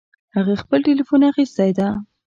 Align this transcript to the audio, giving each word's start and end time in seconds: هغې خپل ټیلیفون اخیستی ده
هغې 0.35 0.55
خپل 0.61 0.79
ټیلیفون 0.87 1.21
اخیستی 1.31 1.71
ده 1.77 1.87